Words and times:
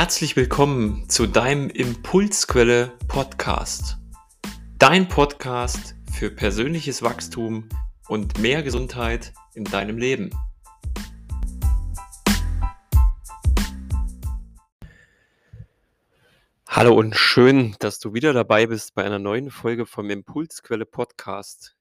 Herzlich 0.00 0.34
willkommen 0.34 1.10
zu 1.10 1.26
deinem 1.26 1.68
Impulsquelle 1.68 2.90
Podcast. 3.06 3.98
Dein 4.78 5.08
Podcast 5.08 5.94
für 6.10 6.30
persönliches 6.30 7.02
Wachstum 7.02 7.68
und 8.08 8.38
mehr 8.38 8.62
Gesundheit 8.62 9.34
in 9.52 9.64
deinem 9.64 9.98
Leben. 9.98 10.30
Hallo 16.66 16.94
und 16.94 17.14
schön, 17.14 17.76
dass 17.80 17.98
du 17.98 18.14
wieder 18.14 18.32
dabei 18.32 18.68
bist 18.68 18.94
bei 18.94 19.04
einer 19.04 19.18
neuen 19.18 19.50
Folge 19.50 19.84
vom 19.84 20.08
Impulsquelle 20.08 20.86
Podcast. 20.86 21.76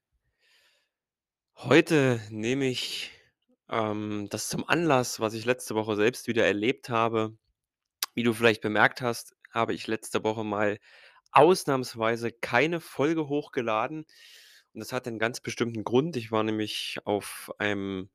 Heute 1.55 2.19
nehme 2.29 2.65
ich 2.65 3.11
ähm, 3.69 4.27
das 4.29 4.49
zum 4.49 4.67
Anlass, 4.67 5.21
was 5.21 5.33
ich 5.33 5.45
letzte 5.45 5.73
Woche 5.73 5.95
selbst 5.95 6.27
wieder 6.27 6.45
erlebt 6.45 6.89
habe, 6.89 7.37
wie 8.19 8.23
du 8.23 8.33
vielleicht 8.33 8.59
bemerkt 8.59 9.01
hast, 9.01 9.33
habe 9.49 9.73
ich 9.73 9.87
letzte 9.87 10.25
Woche 10.25 10.43
mal 10.43 10.77
ausnahmsweise 11.31 12.33
keine 12.33 12.81
Folge 12.81 13.29
hochgeladen. 13.29 13.99
Und 14.73 14.79
das 14.81 14.91
hat 14.91 15.07
einen 15.07 15.19
ganz 15.19 15.39
bestimmten 15.39 15.85
Grund. 15.85 16.17
Ich 16.17 16.29
war 16.29 16.43
nämlich 16.43 16.97
auf 17.05 17.49
einem 17.59 18.09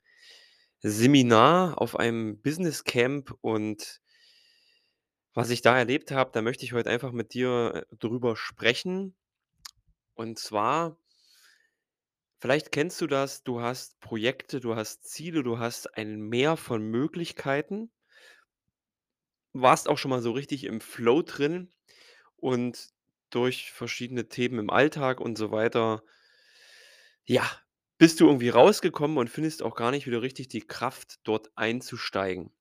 Seminar, 0.81 1.81
auf 1.81 1.99
einem 1.99 2.39
Business 2.43 2.85
Camp 2.85 3.35
und 3.41 4.03
was 5.33 5.49
ich 5.49 5.63
da 5.63 5.75
erlebt 5.79 6.11
habe, 6.11 6.33
da 6.35 6.43
möchte 6.43 6.67
ich 6.67 6.75
heute 6.75 6.91
einfach 6.91 7.13
mit 7.13 7.33
dir 7.33 7.87
äh, 7.91 7.97
drüber 7.97 8.37
sprechen. 8.37 9.17
Und 10.13 10.39
zwar, 10.39 10.99
vielleicht 12.37 12.73
kennst 12.73 13.01
du 13.01 13.07
das, 13.07 13.43
du 13.43 13.63
hast 13.63 13.99
Projekte, 14.01 14.61
du 14.61 14.77
hast 14.77 15.09
Ziele, 15.09 15.43
du 15.43 15.59
hast 15.59 15.97
ein 15.97 16.21
Meer 16.21 16.59
von 16.59 16.83
Möglichkeiten 16.83 17.91
warst 19.55 19.89
auch 19.89 19.99
schon 19.99 20.11
mal 20.11 20.23
so 20.23 20.33
richtig 20.33 20.65
im 20.65 20.81
Flow 20.81 21.23
drin 21.23 21.71
und 22.37 22.89
durch 23.31 23.73
verschiedene 23.73 24.29
Themen 24.29 24.59
im 24.59 24.71
Alltag 24.71 25.21
und 25.21 25.39
so 25.39 25.51
weiter, 25.51 26.03
ja, 27.25 27.49
bist 27.99 28.21
du 28.21 28.27
irgendwie 28.27 28.51
rausgekommen 28.51 29.17
und 29.19 29.31
findest 29.31 29.63
auch 29.63 29.77
gar 29.77 29.91
nicht 29.91 30.07
wieder 30.07 30.23
richtig 30.23 30.49
die 30.49 30.61
Kraft, 30.61 31.21
dort 31.25 31.51
einzusteigen. 31.57 32.53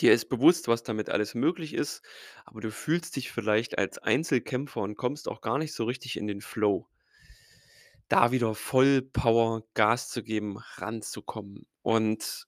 Dir 0.00 0.12
ist 0.12 0.28
bewusst, 0.28 0.66
was 0.66 0.82
damit 0.82 1.08
alles 1.08 1.34
möglich 1.34 1.72
ist, 1.72 2.02
aber 2.44 2.60
du 2.60 2.70
fühlst 2.70 3.14
dich 3.14 3.30
vielleicht 3.30 3.78
als 3.78 3.98
Einzelkämpfer 3.98 4.80
und 4.80 4.96
kommst 4.96 5.28
auch 5.28 5.40
gar 5.40 5.58
nicht 5.58 5.72
so 5.72 5.84
richtig 5.84 6.16
in 6.16 6.26
den 6.26 6.40
Flow. 6.40 6.88
Da 8.08 8.32
wieder 8.32 8.54
voll 8.54 9.02
Power 9.02 9.64
Gas 9.74 10.10
zu 10.10 10.22
geben, 10.22 10.58
ranzukommen. 10.76 11.66
Und 11.82 12.46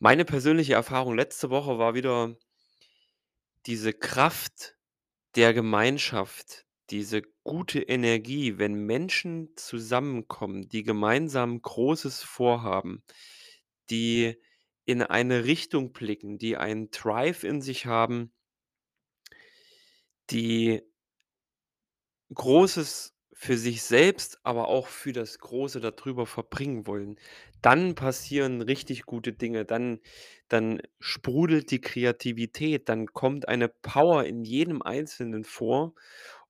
meine 0.00 0.24
persönliche 0.24 0.74
Erfahrung 0.74 1.14
letzte 1.16 1.50
Woche 1.50 1.78
war 1.78 1.94
wieder 1.94 2.36
diese 3.66 3.92
Kraft 3.92 4.76
der 5.36 5.54
Gemeinschaft, 5.54 6.66
diese 6.90 7.22
gute 7.44 7.80
Energie, 7.80 8.58
wenn 8.58 8.74
Menschen 8.74 9.50
zusammenkommen, 9.56 10.68
die 10.68 10.82
gemeinsam 10.82 11.60
Großes 11.60 12.22
vorhaben, 12.22 13.02
die 13.90 14.40
in 14.84 15.02
eine 15.02 15.44
Richtung 15.44 15.92
blicken, 15.92 16.38
die 16.38 16.56
einen 16.56 16.90
Drive 16.90 17.44
in 17.44 17.60
sich 17.60 17.86
haben, 17.86 18.32
die 20.30 20.82
Großes 22.34 23.17
für 23.40 23.56
sich 23.56 23.82
selbst, 23.82 24.38
aber 24.42 24.66
auch 24.66 24.88
für 24.88 25.12
das 25.12 25.38
Große 25.38 25.80
darüber 25.80 26.26
verbringen 26.26 26.88
wollen. 26.88 27.20
Dann 27.62 27.94
passieren 27.94 28.62
richtig 28.62 29.04
gute 29.06 29.32
Dinge, 29.32 29.64
dann 29.64 30.00
dann 30.48 30.80
sprudelt 30.98 31.70
die 31.70 31.80
Kreativität, 31.80 32.88
dann 32.88 33.06
kommt 33.06 33.46
eine 33.48 33.68
Power 33.68 34.24
in 34.24 34.42
jedem 34.44 34.82
Einzelnen 34.82 35.44
vor 35.44 35.94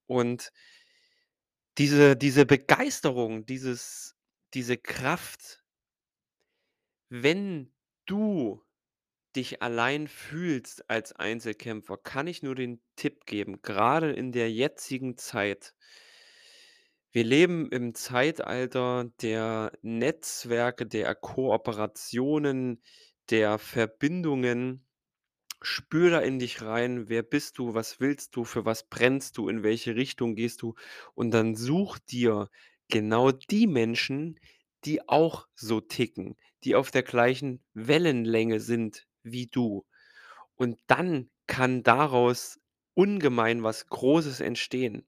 und 0.06 0.50
diese 1.78 2.16
diese 2.16 2.44
Begeisterung, 2.46 3.46
dieses 3.46 4.16
diese 4.54 4.76
Kraft, 4.76 5.62
wenn 7.10 7.72
du 8.06 8.62
dich 9.36 9.62
allein 9.62 10.08
fühlst 10.08 10.90
als 10.90 11.12
Einzelkämpfer, 11.14 11.98
kann 11.98 12.26
ich 12.26 12.42
nur 12.42 12.54
den 12.54 12.82
Tipp 12.96 13.26
geben, 13.26 13.62
gerade 13.62 14.12
in 14.12 14.32
der 14.32 14.52
jetzigen 14.52 15.16
Zeit. 15.16 15.74
Wir 17.10 17.24
leben 17.24 17.70
im 17.70 17.94
Zeitalter 17.94 19.10
der 19.22 19.72
Netzwerke, 19.82 20.86
der 20.86 21.14
Kooperationen, 21.14 22.82
der 23.30 23.58
Verbindungen. 23.58 24.86
Spür 25.62 26.10
da 26.10 26.20
in 26.20 26.38
dich 26.38 26.62
rein, 26.62 27.08
wer 27.08 27.22
bist 27.22 27.58
du, 27.58 27.74
was 27.74 28.00
willst 28.00 28.36
du, 28.36 28.44
für 28.44 28.64
was 28.64 28.88
brennst 28.88 29.38
du, 29.38 29.48
in 29.48 29.62
welche 29.62 29.96
Richtung 29.96 30.36
gehst 30.36 30.62
du 30.62 30.74
und 31.14 31.32
dann 31.32 31.56
such 31.56 31.98
dir 31.98 32.50
genau 32.88 33.32
die 33.32 33.66
Menschen, 33.66 34.38
die 34.84 35.08
auch 35.08 35.48
so 35.56 35.80
ticken, 35.80 36.36
die 36.64 36.76
auf 36.76 36.90
der 36.92 37.02
gleichen 37.02 37.62
Wellenlänge 37.74 38.60
sind 38.60 39.06
wie 39.22 39.46
du. 39.46 39.84
Und 40.56 40.80
dann 40.88 41.30
kann 41.46 41.82
daraus 41.82 42.60
ungemein 42.94 43.62
was 43.62 43.88
Großes 43.88 44.40
entstehen. 44.40 45.06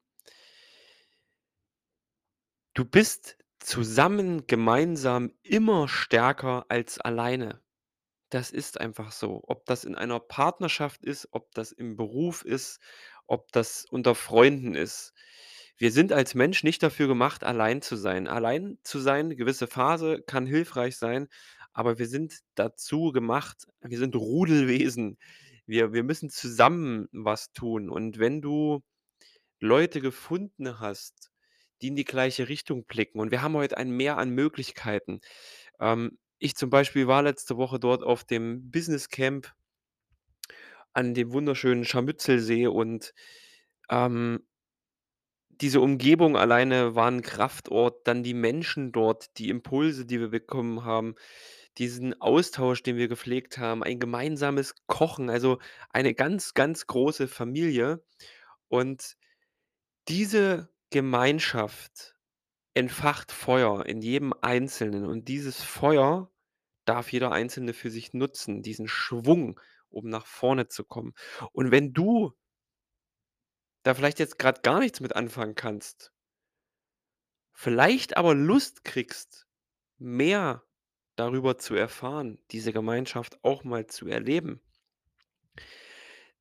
Du 2.75 2.85
bist 2.85 3.37
zusammen, 3.59 4.47
gemeinsam 4.47 5.33
immer 5.43 5.89
stärker 5.89 6.67
als 6.69 6.99
alleine. 7.01 7.61
Das 8.31 8.51
ist 8.53 8.81
einfach 8.81 9.13
so. 9.13 9.43
Ob 9.47 9.67
das 9.67 9.85
in 9.85 9.97
einer 9.97 10.21
Partnerschaft 10.21 11.05
ist, 11.05 11.29
ob 11.33 11.53
das 11.55 11.73
im 11.73 11.97
Beruf 11.97 12.45
ist, 12.45 12.81
ob 13.27 13.53
das 13.53 13.87
unter 13.91 14.15
Freunden 14.15 14.75
ist. 14.77 15.15
Wir 15.79 15.93
sind 15.93 16.13
als 16.13 16.35
Mensch 16.35 16.63
nicht 16.65 16.83
dafür 16.83 17.09
gemacht, 17.09 17.45
allein 17.45 17.83
zu 17.83 17.97
sein. 17.97 18.29
Allein 18.29 18.79
zu 18.85 19.01
sein, 19.01 19.31
gewisse 19.37 19.67
Phase 19.67 20.23
kann 20.23 20.47
hilfreich 20.47 20.97
sein, 20.97 21.29
aber 21.73 21.99
wir 21.99 22.07
sind 22.09 22.41
dazu 22.55 23.13
gemacht 23.13 23.67
wir 23.83 23.99
sind 23.99 24.15
Rudelwesen. 24.17 25.19
Wir 25.67 25.93
wir 25.93 26.05
müssen 26.05 26.31
zusammen 26.31 27.09
was 27.13 27.53
tun. 27.53 27.91
Und 27.91 28.19
wenn 28.19 28.43
du 28.43 28.83
Leute 29.61 30.01
gefunden 30.01 30.81
hast, 30.81 31.30
die 31.83 31.89
in 31.89 31.97
die 31.97 32.05
gleiche 32.05 32.49
Richtung 32.49 32.85
blicken 32.87 33.21
und 33.21 33.31
wir 33.33 33.43
haben 33.43 33.55
heute 33.57 33.77
ein 33.79 33.91
Mehr 33.91 34.19
an 34.19 34.31
Möglichkeiten. 34.31 35.21
Ähm, 35.81 36.19
ich 36.39 36.57
zum 36.57 36.71
Beispiel 36.71 37.07
war 37.09 37.23
letzte 37.23 37.57
Woche 37.59 37.81
dort 37.81 38.03
auf 38.05 38.25
dem 38.25 38.71
Business 38.71 39.09
Camp 39.11 39.53
an 40.97 41.15
dem 41.15 41.33
wunderschönen 41.33 41.85
Scharmützelsee 41.85 42.67
und, 42.67 43.15
ähm 43.91 44.45
diese 45.61 45.81
Umgebung 45.83 46.37
alleine 46.39 46.95
war 46.95 47.09
'n 47.09 47.21
Kraftort, 47.23 48.07
dann 48.07 48.23
die 48.23 48.33
Menschen 48.35 48.93
dort, 48.93 49.37
die 49.39 49.51
Impulse, 49.51 50.07
die 50.07 50.19
wir 50.19 50.29
bekommen 50.29 50.85
haben, 50.85 51.17
diesen 51.79 52.19
Austausch, 52.21 52.83
den 52.83 52.97
wir 52.97 53.09
gepflegt 53.09 53.59
haben, 53.59 53.83
ein 53.83 54.01
gemeinsames 54.01 54.75
Kochen, 54.87 55.29
also 55.31 55.59
eine 55.91 56.15
ganz, 56.15 56.55
ganz 56.55 56.87
große 56.87 57.29
Familie. 57.29 58.03
Und 58.69 59.17
diese 60.09 60.71
Gemeinschaft 60.91 62.17
entfacht 62.75 63.33
Feuer 63.33 63.87
in 63.87 64.01
jedem 64.03 64.33
Einzelnen 64.41 65.07
und 65.07 65.29
dieses 65.29 65.63
Feuer 65.63 66.33
darf 66.85 67.13
jeder 67.13 67.33
Einzelne 67.33 67.75
für 67.75 67.91
sich 67.91 68.13
nutzen, 68.13 68.63
diesen 68.63 68.89
Schwung, 68.89 69.61
um 69.89 70.09
nach 70.09 70.27
vorne 70.27 70.69
zu 70.69 70.85
kommen. 70.85 71.15
Und 71.53 71.71
wenn 71.71 71.93
du 71.93 72.33
da 73.83 73.95
vielleicht 73.95 74.19
jetzt 74.19 74.39
grad 74.39 74.63
gar 74.63 74.81
nichts 74.81 75.01
mit 75.01 75.17
anfangen 75.17 75.55
kannst 75.55 76.13
vielleicht 77.53 78.17
aber 78.17 78.35
Lust 78.35 78.85
kriegst, 78.85 79.47
mehr 79.99 80.65
darüber 81.17 81.59
zu 81.59 81.75
erfahren, 81.75 82.39
diese 82.51 82.73
Gemeinschaft 82.73 83.39
auch 83.45 83.65
mal 83.65 83.87
zu 83.87 84.07
erleben 84.09 84.63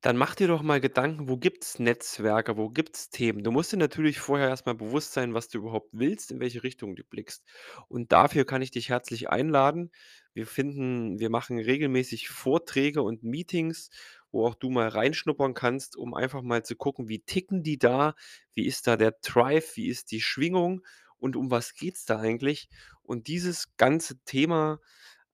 dann 0.00 0.16
mach 0.16 0.34
dir 0.34 0.48
doch 0.48 0.62
mal 0.62 0.80
Gedanken, 0.80 1.28
wo 1.28 1.36
gibt's 1.36 1.78
Netzwerke, 1.78 2.56
wo 2.56 2.70
gibt's 2.70 3.10
Themen? 3.10 3.44
Du 3.44 3.50
musst 3.50 3.72
dir 3.72 3.76
natürlich 3.76 4.18
vorher 4.18 4.48
erst 4.48 4.64
mal 4.64 4.74
bewusst 4.74 5.12
sein, 5.12 5.34
was 5.34 5.48
du 5.48 5.58
überhaupt 5.58 5.90
willst, 5.92 6.30
in 6.30 6.40
welche 6.40 6.62
Richtung 6.62 6.96
du 6.96 7.04
blickst. 7.04 7.44
Und 7.88 8.10
dafür 8.12 8.46
kann 8.46 8.62
ich 8.62 8.70
dich 8.70 8.88
herzlich 8.88 9.28
einladen. 9.28 9.90
Wir 10.32 10.46
finden 10.46 11.18
wir 11.18 11.28
machen 11.28 11.58
regelmäßig 11.58 12.28
Vorträge 12.30 13.02
und 13.02 13.22
Meetings, 13.24 13.90
wo 14.32 14.46
auch 14.46 14.54
du 14.54 14.70
mal 14.70 14.88
reinschnuppern 14.88 15.52
kannst, 15.54 15.96
um 15.96 16.14
einfach 16.14 16.42
mal 16.42 16.64
zu 16.64 16.76
gucken, 16.76 17.08
wie 17.08 17.20
ticken 17.20 17.62
die 17.62 17.78
da? 17.78 18.14
Wie 18.54 18.66
ist 18.66 18.86
da 18.86 18.96
der 18.96 19.12
Drive? 19.22 19.76
Wie 19.76 19.88
ist 19.88 20.12
die 20.12 20.20
Schwingung? 20.22 20.82
Und 21.18 21.36
um 21.36 21.50
was 21.50 21.74
geht's 21.74 22.06
da 22.06 22.18
eigentlich? 22.20 22.70
Und 23.02 23.28
dieses 23.28 23.76
ganze 23.76 24.18
Thema 24.24 24.80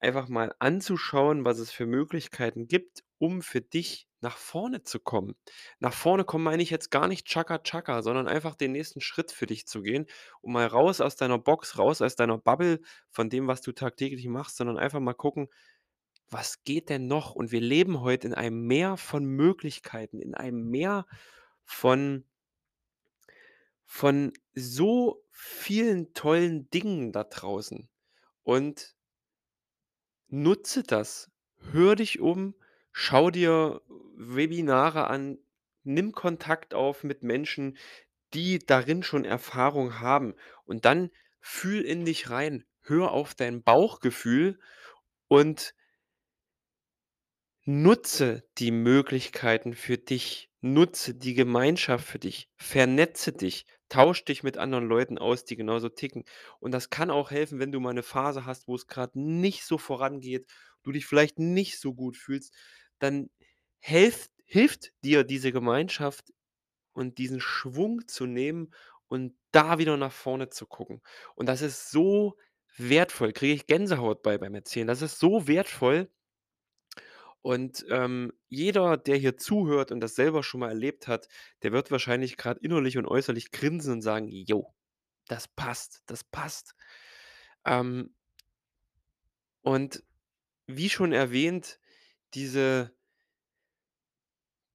einfach 0.00 0.28
mal 0.28 0.54
anzuschauen, 0.58 1.44
was 1.44 1.58
es 1.58 1.70
für 1.70 1.86
Möglichkeiten 1.86 2.66
gibt, 2.68 3.04
um 3.18 3.42
für 3.42 3.60
dich 3.60 4.05
nach 4.20 4.36
vorne 4.36 4.82
zu 4.82 4.98
kommen. 4.98 5.36
Nach 5.78 5.92
vorne 5.92 6.24
kommen 6.24 6.44
meine 6.44 6.62
ich 6.62 6.70
jetzt 6.70 6.90
gar 6.90 7.08
nicht 7.08 7.26
Chaka 7.26 7.58
Chaka, 7.58 8.02
sondern 8.02 8.28
einfach 8.28 8.54
den 8.54 8.72
nächsten 8.72 9.00
Schritt 9.00 9.30
für 9.30 9.46
dich 9.46 9.66
zu 9.66 9.82
gehen, 9.82 10.06
um 10.40 10.52
mal 10.52 10.66
raus 10.66 11.00
aus 11.00 11.16
deiner 11.16 11.38
Box, 11.38 11.78
raus 11.78 12.02
aus 12.02 12.16
deiner 12.16 12.38
Bubble 12.38 12.80
von 13.10 13.30
dem, 13.30 13.46
was 13.46 13.60
du 13.60 13.72
tagtäglich 13.72 14.26
machst, 14.26 14.56
sondern 14.56 14.78
einfach 14.78 15.00
mal 15.00 15.14
gucken 15.14 15.48
was 16.28 16.64
geht 16.64 16.88
denn 16.88 17.06
noch? 17.06 17.34
Und 17.34 17.52
wir 17.52 17.60
leben 17.60 18.00
heute 18.00 18.26
in 18.26 18.34
einem 18.34 18.66
Meer 18.66 18.96
von 18.96 19.24
Möglichkeiten, 19.24 20.20
in 20.20 20.34
einem 20.34 20.68
Meer 20.70 21.06
von 21.64 22.24
von 23.88 24.32
so 24.52 25.24
vielen 25.30 26.12
tollen 26.12 26.68
Dingen 26.70 27.12
da 27.12 27.22
draußen. 27.22 27.88
Und 28.42 28.96
nutze 30.28 30.82
das. 30.82 31.30
Hör 31.70 31.94
dich 31.94 32.18
um, 32.20 32.54
schau 32.98 33.30
dir 33.30 33.82
Webinare 34.16 35.08
an, 35.08 35.38
nimm 35.84 36.12
Kontakt 36.12 36.72
auf 36.74 37.04
mit 37.04 37.22
Menschen, 37.22 37.76
die 38.34 38.58
darin 38.58 39.02
schon 39.02 39.24
Erfahrung 39.26 40.00
haben. 40.00 40.34
Und 40.64 40.84
dann 40.86 41.10
fühl 41.40 41.82
in 41.82 42.04
dich 42.06 42.30
rein, 42.30 42.64
hör 42.82 43.12
auf 43.12 43.34
dein 43.34 43.62
Bauchgefühl 43.62 44.58
und 45.28 45.74
Nutze 47.68 48.44
die 48.58 48.70
Möglichkeiten 48.70 49.74
für 49.74 49.98
dich, 49.98 50.50
nutze 50.60 51.14
die 51.14 51.34
Gemeinschaft 51.34 52.06
für 52.06 52.18
dich, 52.20 52.48
vernetze 52.56 53.32
dich, 53.32 53.66
tausch 53.88 54.24
dich 54.24 54.42
mit 54.44 54.56
anderen 54.56 54.86
Leuten 54.86 55.18
aus, 55.18 55.44
die 55.44 55.56
genauso 55.56 55.88
ticken. 55.88 56.24
Und 56.60 56.70
das 56.72 56.90
kann 56.90 57.10
auch 57.10 57.30
helfen, 57.32 57.58
wenn 57.58 57.72
du 57.72 57.80
mal 57.80 57.92
'ne 57.92 58.04
Phase 58.04 58.46
hast, 58.46 58.68
wo 58.68 58.74
es 58.76 58.86
grad 58.86 59.16
nicht 59.16 59.64
so 59.64 59.78
vorangeht, 59.78 60.46
du 60.84 60.92
dich 60.92 61.06
vielleicht 61.06 61.38
nicht 61.40 61.80
so 61.80 61.92
gut 61.94 62.16
fühlst, 62.16 62.54
dann 62.98 63.30
helft 63.80 64.30
hilft 64.44 64.92
dir 65.04 65.24
diese 65.24 65.50
Gemeinschaft 65.52 66.32
und 66.92 67.18
diesen 67.18 67.40
Schwung 67.40 68.06
zu 68.08 68.26
nehmen 68.26 68.72
und 69.08 69.34
da 69.52 69.78
wieder 69.78 69.96
nach 69.96 70.12
vorne 70.12 70.50
zu 70.50 70.66
gucken. 70.66 71.02
Und 71.36 71.46
das 71.48 71.62
ist 71.62 71.90
so 71.90 72.36
wertvoll, 72.76 73.32
kriege 73.32 73.54
ich 73.54 73.66
Gänsehaut 73.66 74.22
bei 74.22 74.38
beim 74.38 74.54
Erzählen. 74.54 74.86
Das 74.88 75.02
ist 75.02 75.18
so 75.18 75.48
wertvoll 75.48 76.10
und, 77.42 77.84
ähm, 77.90 78.32
jeder, 78.48 78.96
der 78.96 79.16
hier 79.16 79.36
zuhört 79.36 79.92
und 79.92 80.00
das 80.00 80.14
selber 80.16 80.42
schon 80.42 80.60
mal 80.60 80.68
erlebt 80.70 81.06
hat, 81.08 81.28
der 81.62 81.72
wird 81.72 81.90
wahrscheinlich 81.90 82.36
grad 82.36 82.58
innerlich 82.58 82.98
und 82.98 83.06
äußerlich 83.06 83.50
grinsen 83.52 83.92
und 83.94 84.02
sagen: 84.02 84.28
„Jo, 84.28 84.74
das 85.28 85.48
passt, 85.48 86.02
das 86.06 86.24
passt.“ 86.24 86.74
Ähm 87.66 88.14
und 89.62 90.02
wie 90.66 90.90
schon 90.90 91.12
erwähnt, 91.12 91.78
diese 92.34 92.92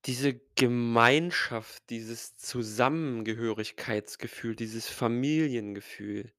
diese 0.05 0.39
Gemeinschaft, 0.55 1.89
dieses 1.89 2.37
Zusammengehörigkeitsgefühl, 2.37 4.55
dieses 4.55 4.87
Familiengefühl, 4.87 6.31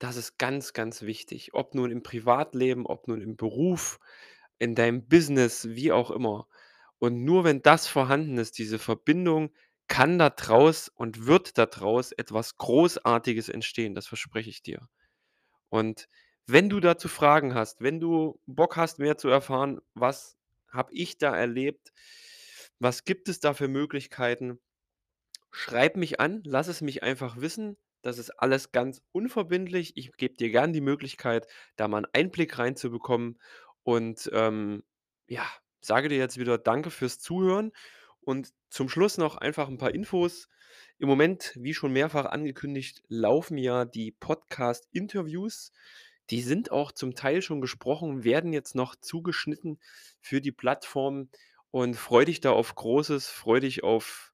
das 0.00 0.16
ist 0.16 0.38
ganz, 0.38 0.72
ganz 0.74 1.02
wichtig. 1.02 1.54
Ob 1.54 1.74
nun 1.74 1.90
im 1.90 2.02
Privatleben, 2.04 2.86
ob 2.86 3.08
nun 3.08 3.20
im 3.22 3.36
Beruf, 3.36 3.98
in 4.58 4.74
deinem 4.74 5.06
Business, 5.08 5.68
wie 5.70 5.92
auch 5.92 6.10
immer. 6.10 6.46
Und 6.98 7.24
nur 7.24 7.44
wenn 7.44 7.62
das 7.62 7.86
vorhanden 7.88 8.38
ist, 8.38 8.58
diese 8.58 8.78
Verbindung, 8.78 9.50
kann 9.88 10.18
da 10.18 10.30
draus 10.30 10.88
und 10.88 11.26
wird 11.26 11.58
da 11.58 11.66
draus 11.66 12.12
etwas 12.12 12.56
Großartiges 12.58 13.48
entstehen, 13.50 13.94
das 13.94 14.06
verspreche 14.08 14.48
ich 14.50 14.62
dir. 14.62 14.88
Und 15.68 16.08
wenn 16.46 16.68
du 16.68 16.80
dazu 16.80 17.08
Fragen 17.08 17.54
hast, 17.54 17.80
wenn 17.82 18.00
du 18.00 18.40
Bock 18.46 18.76
hast, 18.76 18.98
mehr 18.98 19.16
zu 19.18 19.28
erfahren: 19.28 19.80
„Was 19.94 20.36
habe 20.70 20.92
ich 20.94 21.18
da 21.18 21.36
erlebt? 21.36 21.92
Was 22.80 23.04
gibt 23.04 23.28
es 23.28 23.40
da 23.40 23.54
für 23.54 23.68
Möglichkeiten?“ 23.68 24.58
Schreib 25.52 25.96
mich 25.96 26.20
an, 26.20 26.42
lass 26.46 26.68
es 26.68 26.80
mich 26.82 27.02
einfach 27.02 27.40
wissen. 27.40 27.76
Das 28.02 28.18
ist 28.18 28.30
alles 28.32 28.72
ganz 28.72 29.02
unverbindlich. 29.12 29.96
Ich 29.96 30.12
gebe 30.16 30.34
dir 30.36 30.50
gern 30.50 30.72
die 30.72 30.80
Möglichkeit, 30.82 31.46
da 31.76 31.88
mal 31.88 31.98
'n 32.04 32.08
Einblick 32.14 32.58
reinzubekommen 32.58 33.40
und, 33.84 34.30
ähm, 34.34 34.84
ja, 35.28 35.44
sage 35.82 36.08
dir 36.08 36.18
jetzt 36.18 36.38
wieder 36.38 36.58
Danke 36.58 36.90
fürs 36.90 37.18
Zuhören 37.20 37.72
und 38.22 38.50
zum 38.70 38.88
Schluss 38.88 39.18
noch 39.18 39.36
einfach 39.36 39.68
'n 39.68 39.78
paar 39.78 39.94
Infos. 39.94 40.48
Im 40.98 41.08
Moment, 41.08 41.52
wie 41.56 41.74
schon 41.74 41.92
mehrfach 41.92 42.26
angekündigt, 42.26 43.02
laufen 43.08 43.58
ja 43.58 43.84
die 43.86 44.12
Podcast-Interviews. 44.12 45.72
Die 46.30 46.42
sind 46.42 46.70
auch 46.70 46.92
zum 46.92 47.14
Teil 47.14 47.42
schon 47.42 47.60
gesprochen, 47.60 48.24
werden 48.24 48.52
jetzt 48.52 48.74
noch 48.74 48.94
zugeschnitten 48.96 49.78
für 50.20 50.40
die 50.40 50.52
Plattform 50.52 51.28
und 51.70 51.94
freu 51.94 52.24
dich 52.24 52.40
da 52.40 52.52
auf 52.52 52.74
Großes, 52.74 53.28
freu 53.28 53.60
dich 53.60 53.82
auf 53.82 54.32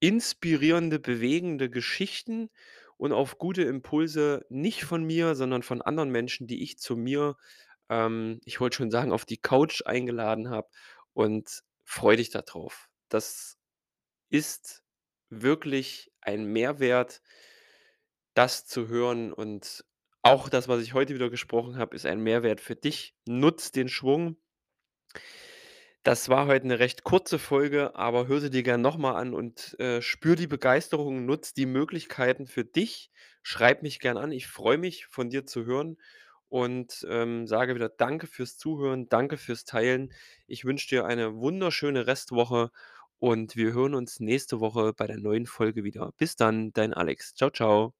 inspirierende, 0.00 0.98
bewegende 0.98 1.70
Geschichten 1.70 2.50
und 2.96 3.12
auf 3.12 3.38
gute 3.38 3.62
Impulse, 3.62 4.44
nicht 4.48 4.84
von 4.84 5.04
mir, 5.04 5.34
sondern 5.34 5.62
von 5.62 5.82
anderen 5.82 6.10
Menschen, 6.10 6.46
die 6.46 6.62
ich 6.62 6.78
zu 6.78 6.96
mir, 6.96 7.36
ähm, 7.88 8.40
ich 8.44 8.60
wollte 8.60 8.76
schon 8.78 8.90
sagen, 8.90 9.12
auf 9.12 9.24
die 9.24 9.38
Couch 9.38 9.82
eingeladen 9.86 10.50
habe 10.50 10.68
und 11.12 11.62
freu 11.84 12.16
dich 12.16 12.30
da 12.30 12.42
drauf. 12.42 12.88
Das 13.08 13.58
ist 14.30 14.82
wirklich 15.28 16.12
ein 16.20 16.46
Mehrwert 16.46 17.22
das 18.34 18.66
zu 18.66 18.88
hören 18.88 19.32
und 19.32 19.84
auch 20.22 20.48
das, 20.48 20.68
was 20.68 20.82
ich 20.82 20.94
heute 20.94 21.14
wieder 21.14 21.30
gesprochen 21.30 21.76
habe, 21.78 21.96
ist 21.96 22.06
ein 22.06 22.20
Mehrwert 22.20 22.60
für 22.60 22.76
dich. 22.76 23.14
Nutz 23.26 23.72
den 23.72 23.88
Schwung. 23.88 24.36
Das 26.06 26.30
war 26.30 26.46
heute 26.46 26.66
'ne 26.66 26.78
recht 26.78 27.04
kurze 27.04 27.38
Folge, 27.38 27.94
aber 27.94 28.26
hör 28.26 28.40
sie 28.40 28.48
dir 28.50 28.62
gern 28.62 28.80
noch 28.80 28.96
mal 28.96 29.16
an 29.16 29.34
und, 29.34 29.78
äh, 29.78 30.00
spür 30.00 30.34
die 30.34 30.46
Begeisterung, 30.46 31.26
nutz 31.26 31.52
die 31.52 31.66
Möglichkeiten 31.66 32.46
für 32.46 32.64
dich. 32.64 33.10
Schreib 33.42 33.82
mich 33.82 34.00
gern 34.00 34.16
an. 34.16 34.32
Ich 34.32 34.46
freue 34.46 34.78
mich, 34.78 35.06
von 35.06 35.28
dir 35.28 35.44
zu 35.46 35.66
hören 35.66 35.98
und, 36.48 37.06
ähm, 37.10 37.46
sage 37.46 37.74
wieder 37.74 37.90
Danke 37.90 38.26
fürs 38.26 38.56
Zuhören, 38.56 39.08
danke 39.10 39.36
fürs 39.36 39.64
Teilen. 39.66 40.10
Ich 40.46 40.64
wünsche 40.64 40.88
dir 40.88 41.04
eine 41.04 41.34
wunderschöne 41.36 42.06
Restwoche 42.06 42.70
und 43.18 43.54
wir 43.56 43.74
hören 43.74 43.94
uns 43.94 44.20
nächste 44.20 44.58
Woche 44.60 44.94
bei 44.94 45.06
der 45.06 45.18
neuen 45.18 45.44
Folge 45.46 45.84
wieder. 45.84 46.12
Bis 46.16 46.34
dann, 46.36 46.72
dein 46.72 46.94
Alex. 46.94 47.34
Tschau, 47.34 47.50
tschau. 47.50 47.99